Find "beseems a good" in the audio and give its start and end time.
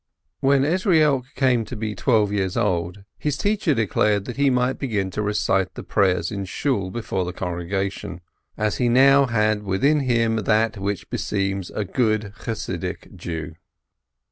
11.11-12.33